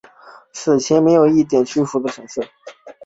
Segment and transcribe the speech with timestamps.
[0.51, 2.41] 死前也没有一点屈服的神色。